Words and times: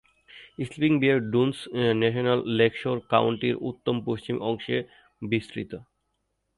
Sleeping 0.59 0.93
bear 1.01 1.19
dunes 1.31 1.59
national 1.95 2.39
lakeshore 2.59 2.97
কাউন্টির 3.09 3.55
উত্তর-পশ্চিম 3.69 4.35
অংশে 4.41 4.77
বিস্তৃত। 5.21 5.71